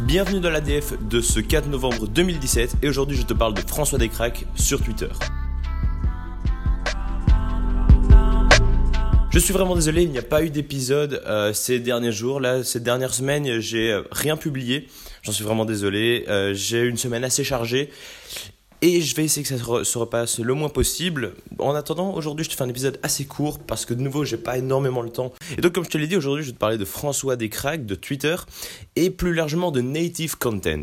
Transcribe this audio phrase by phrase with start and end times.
[0.00, 3.98] Bienvenue dans l'ADF de ce 4 novembre 2017 et aujourd'hui je te parle de François
[3.98, 5.08] Descraques sur Twitter.
[9.30, 12.40] Je suis vraiment désolé, il n'y a pas eu d'épisode euh, ces derniers jours.
[12.40, 14.88] Là, ces dernières semaines, j'ai euh, rien publié.
[15.22, 16.24] J'en suis vraiment désolé.
[16.28, 17.90] Euh, j'ai une semaine assez chargée
[18.82, 21.34] et je vais essayer que ça se, repasse le moins possible.
[21.60, 24.36] En attendant, aujourd'hui, je te fais un épisode assez court parce que de nouveau, j'ai
[24.36, 25.32] pas énormément le temps.
[25.56, 27.86] Et donc, comme je te l'ai dit, aujourd'hui, je vais te parler de François Descraques
[27.86, 28.34] de Twitter
[28.96, 30.82] et plus largement de native content.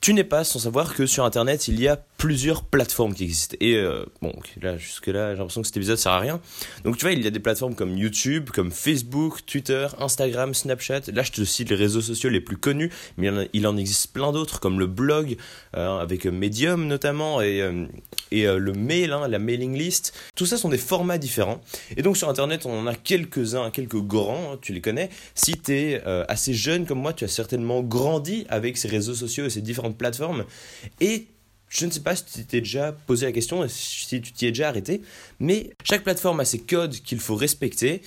[0.00, 3.54] Tu n'es pas sans savoir que sur Internet, il y a plusieurs plateformes qui existent.
[3.60, 4.32] Et euh, bon,
[4.62, 6.40] là, jusque-là, j'ai l'impression que cet épisode sert à rien.
[6.84, 11.12] Donc tu vois, il y a des plateformes comme YouTube, comme Facebook, Twitter, Instagram, Snapchat.
[11.12, 14.32] Là, je te cite les réseaux sociaux les plus connus, mais il en, existe plein
[14.32, 15.36] d'autres, comme le blog,
[15.76, 17.84] euh, avec Medium notamment, et, euh,
[18.30, 20.14] et le mail, hein, la mailing list.
[20.34, 21.60] Tout ça sont des formats différents.
[21.98, 25.10] Et donc sur Internet, on en a quelques-uns, quelques grands, hein, tu les connais.
[25.34, 29.44] Si tu es assez jeune comme moi, tu as certainement grandi avec ces réseaux sociaux
[29.44, 30.44] et ces différentes plateforme.
[31.00, 31.28] Et
[31.70, 34.50] je ne sais pas si tu t'es déjà posé la question, si tu t'y es
[34.50, 35.02] déjà arrêté,
[35.38, 38.02] mais chaque plateforme a ses codes qu'il faut respecter.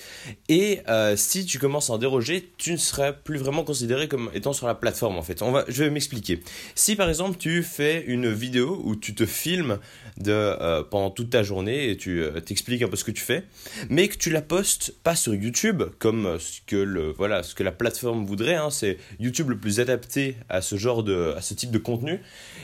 [0.50, 4.30] Et euh, si tu commences à en déroger, tu ne seras plus vraiment considéré comme
[4.34, 5.40] étant sur la plateforme en fait.
[5.40, 6.40] On va, je vais m'expliquer.
[6.74, 9.78] Si par exemple tu fais une vidéo où tu te filmes
[10.18, 13.22] de, euh, pendant toute ta journée et tu euh, t'expliques un peu ce que tu
[13.22, 13.44] fais,
[13.88, 17.62] mais que tu la postes pas sur YouTube comme ce que, le, voilà, ce que
[17.62, 21.54] la plateforme voudrait, hein, c'est YouTube le plus adapté à ce genre de, à ce
[21.54, 22.20] type de contenu, et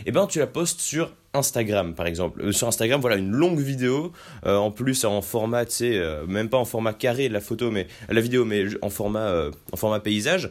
[0.07, 2.43] eh ben tu la postes sur Instagram par exemple.
[2.43, 4.13] Euh, sur Instagram, voilà une longue vidéo,
[4.45, 7.71] euh, en plus en format, tu sais, euh, même pas en format carré la photo,
[7.71, 10.51] mais la vidéo, mais en format, en format paysage.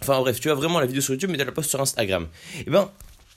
[0.00, 2.28] Enfin bref, tu as vraiment la vidéo sur YouTube, mais tu la postes sur Instagram.
[2.58, 2.88] Et eh ben,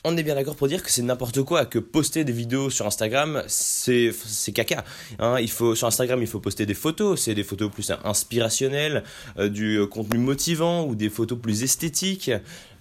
[0.06, 2.86] on est bien d'accord pour dire que c'est n'importe quoi, que poster des vidéos sur
[2.86, 4.14] Instagram, c'est
[4.54, 4.86] caca.
[5.18, 5.40] Hein.
[5.40, 9.04] il faut, sur Instagram, il faut poster des photos, c'est des photos plus inspirationnelles,
[9.40, 12.32] euh, du contenu motivant ou des photos plus esthétiques,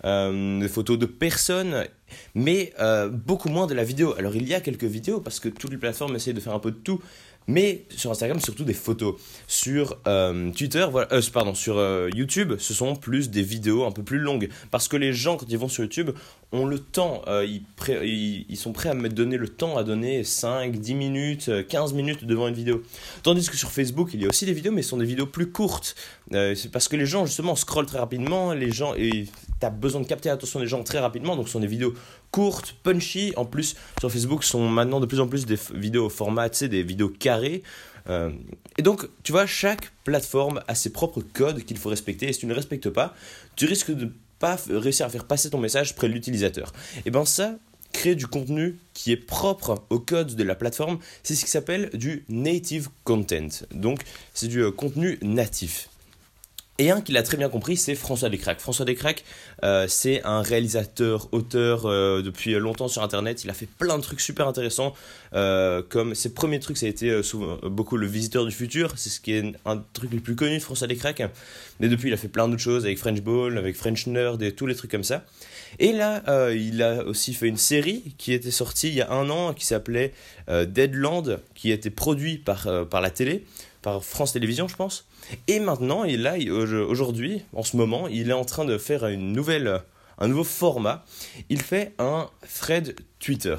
[0.04, 1.86] euh, des photos de personnes,
[2.34, 4.14] mais euh, beaucoup moins de la vidéo.
[4.18, 6.58] Alors il y a quelques vidéos parce que toutes les plateformes essayent de faire un
[6.58, 7.00] peu de tout,
[7.46, 9.16] mais sur Instagram, surtout des photos.
[9.46, 13.92] Sur euh, Twitter, voilà, euh, pardon, sur euh, YouTube, ce sont plus des vidéos un
[13.92, 14.48] peu plus longues.
[14.70, 16.10] Parce que les gens, quand ils vont sur YouTube,
[16.52, 17.22] ont le temps.
[17.42, 17.62] ils,
[18.48, 22.24] ils, sont prêts à me donner le temps, à donner 5, 10 minutes, 15 minutes
[22.24, 22.82] devant une vidéo.
[23.24, 25.26] Tandis que sur Facebook, il y a aussi des vidéos, mais ce sont des vidéos
[25.26, 25.96] plus courtes.
[26.30, 28.52] c'est parce que les gens, justement, scrollent très rapidement.
[28.52, 28.94] Les gens,
[29.70, 31.36] tu besoin de capter l'attention des gens très rapidement.
[31.36, 31.94] Donc, ce sont des vidéos
[32.30, 33.32] courtes, punchy.
[33.36, 36.58] En plus, sur Facebook, sont maintenant de plus en plus des vidéos au format, tu
[36.58, 37.62] sais, des vidéos carrées.
[38.08, 38.30] Euh,
[38.76, 42.28] et donc, tu vois, chaque plateforme a ses propres codes qu'il faut respecter.
[42.28, 43.14] Et si tu ne les respectes pas,
[43.56, 46.72] tu risques de pas réussir à faire passer ton message près de l'utilisateur.
[47.06, 47.54] Et bien ça,
[47.92, 51.90] créer du contenu qui est propre au code de la plateforme, c'est ce qui s'appelle
[51.94, 53.48] du native content.
[53.72, 54.00] Donc,
[54.34, 55.88] c'est du euh, contenu natif.
[56.78, 58.58] Et un qui l'a très bien compris, c'est François Descraques.
[58.58, 59.22] François Descraques,
[59.62, 63.44] euh, c'est un réalisateur, auteur euh, depuis longtemps sur Internet.
[63.44, 64.92] Il a fait plein de trucs super intéressants.
[65.34, 68.94] Euh, comme ses premiers trucs, ça a été souvent, beaucoup le Visiteur du futur.
[68.96, 71.22] C'est ce qui est un truc le plus connu de François Descraques.
[71.78, 74.50] Mais depuis, il a fait plein d'autres choses avec French Ball, avec French Nerd et
[74.50, 75.24] tous les trucs comme ça.
[75.78, 79.30] Et là, il a aussi fait une série qui était sortie il y a un
[79.30, 80.12] an qui s'appelait
[80.48, 83.44] Deadland, qui a été produit par, par la télé
[83.84, 85.06] par France Télévisions, je pense.
[85.46, 89.32] Et maintenant, il là, aujourd'hui, en ce moment, il est en train de faire une
[89.32, 89.82] nouvelle,
[90.18, 91.04] un nouveau format.
[91.50, 93.56] Il fait un thread Twitter.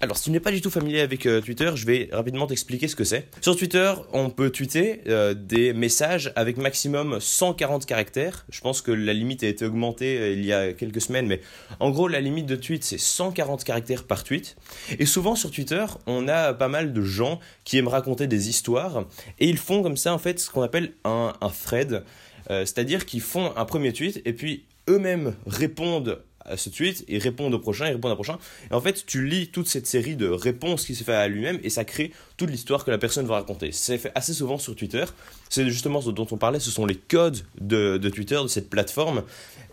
[0.00, 2.86] Alors, si tu n'es pas du tout familier avec euh, Twitter, je vais rapidement t'expliquer
[2.86, 3.28] ce que c'est.
[3.40, 8.46] Sur Twitter, on peut tweeter euh, des messages avec maximum 140 caractères.
[8.48, 11.40] Je pense que la limite a été augmentée euh, il y a quelques semaines, mais
[11.80, 14.54] en gros, la limite de tweet, c'est 140 caractères par tweet.
[15.00, 19.04] Et souvent sur Twitter, on a pas mal de gens qui aiment raconter des histoires,
[19.40, 22.04] et ils font comme ça, en fait, ce qu'on appelle un, un thread.
[22.48, 26.22] C'est-à-dire qu'ils font un premier tweet, et puis eux-mêmes répondent
[26.56, 28.38] ce tweet, et répondent au prochain, et répondent au prochain.
[28.70, 31.58] Et en fait, tu lis toute cette série de réponses qui se fait à lui-même
[31.62, 33.72] et ça crée toute l'histoire que la personne va raconter.
[33.72, 35.04] C'est fait assez souvent sur Twitter.
[35.48, 38.70] C'est justement ce dont on parlait, ce sont les codes de, de Twitter, de cette
[38.70, 39.22] plateforme.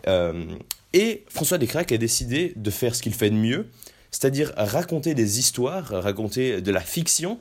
[0.06, 0.44] Euh,
[0.92, 3.66] et François Descraques a décidé de faire ce qu'il fait de mieux,
[4.10, 7.38] c'est-à-dire raconter des histoires, raconter de la fiction.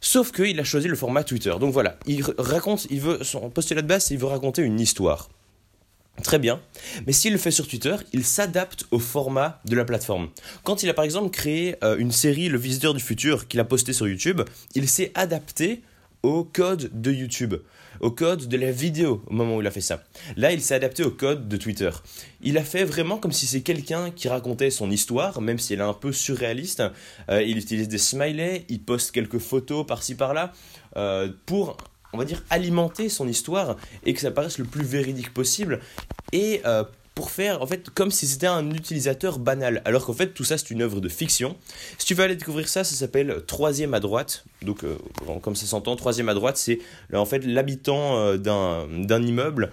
[0.00, 1.52] Sauf qu'il a choisi le format Twitter.
[1.60, 5.28] Donc voilà, il raconte, il veut, son postulat de base, il veut raconter une histoire.
[6.22, 6.60] Très bien.
[7.06, 10.28] Mais s'il le fait sur Twitter, il s'adapte au format de la plateforme.
[10.64, 13.64] Quand il a par exemple créé euh, une série Le Visiteur du Futur qu'il a
[13.64, 14.42] posté sur YouTube,
[14.74, 15.82] il s'est adapté
[16.22, 17.54] au code de YouTube,
[18.00, 20.02] au code de la vidéo au moment où il a fait ça.
[20.36, 21.90] Là, il s'est adapté au code de Twitter.
[22.42, 25.80] Il a fait vraiment comme si c'est quelqu'un qui racontait son histoire, même si elle
[25.80, 26.82] est un peu surréaliste.
[27.30, 30.52] Euh, il utilise des smileys, il poste quelques photos par-ci par-là
[30.96, 31.78] euh, pour
[32.12, 35.80] on va dire, alimenter son histoire et que ça paraisse le plus véridique possible.
[36.32, 36.84] Et euh,
[37.14, 40.58] pour faire en fait comme si c'était un utilisateur banal, alors qu'en fait tout ça
[40.58, 41.56] c'est une œuvre de fiction.
[41.98, 44.44] Si tu veux aller découvrir ça, ça s'appelle Troisième à droite.
[44.62, 44.96] Donc euh,
[45.42, 46.78] comme ça s'entend, Troisième à droite, c'est
[47.12, 49.70] en fait l'habitant euh, d'un immeuble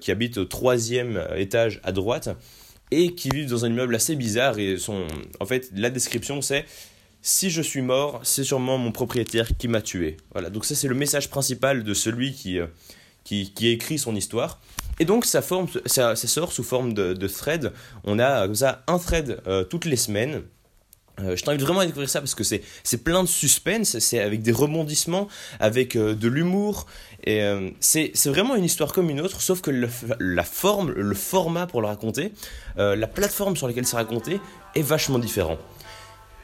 [0.00, 2.28] qui habite au troisième étage à droite
[2.90, 5.06] et qui vit dans un immeuble assez bizarre et son
[5.40, 6.66] en fait la description c'est
[7.22, 10.16] si je suis mort, c'est sûrement mon propriétaire qui m'a tué.
[10.32, 12.58] Voilà, donc ça c'est le message principal de celui qui,
[13.24, 14.60] qui, qui écrit son histoire.
[14.98, 17.72] Et donc ça, forme, ça, sort sous forme de, thread.
[18.04, 20.42] On a comme ça un thread euh, toutes les semaines.
[21.20, 24.18] Euh, je t'invite vraiment à découvrir ça parce que c'est, c'est plein de suspense, c'est
[24.18, 25.28] avec des rebondissements,
[25.60, 26.86] avec euh, de l'humour.
[27.24, 27.40] Et
[27.78, 31.86] c'est vraiment une histoire comme une autre, sauf que la forme, le format pour le
[31.86, 32.32] raconter,
[32.76, 34.40] la plateforme sur laquelle c'est raconté
[34.74, 35.56] est vachement différent.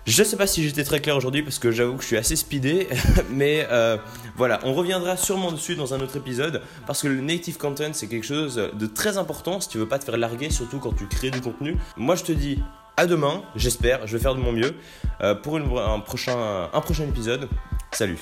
[0.09, 2.35] Je sais pas si j'étais très clair aujourd'hui parce que j'avoue que je suis assez
[2.35, 2.89] speedé,
[3.31, 3.99] mais euh,
[4.37, 8.07] voilà, on reviendra sûrement dessus dans un autre épisode parce que le native content c'est
[8.07, 11.07] quelque chose de très important si tu veux pas te faire larguer, surtout quand tu
[11.09, 11.77] crées du contenu.
[11.99, 12.59] Moi je te dis
[12.97, 14.75] à demain, j'espère, je vais faire de mon mieux
[15.21, 16.71] euh, pour un prochain
[17.07, 17.47] épisode.
[17.93, 18.19] Salut